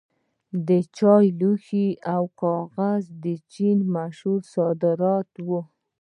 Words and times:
چای، 0.97 1.25
لوښي 1.39 1.87
او 2.13 2.23
کاغذ 2.41 3.03
د 3.23 3.25
چین 3.53 3.77
مشهور 3.95 4.41
صادرات 4.53 5.29
وو. 5.47 5.59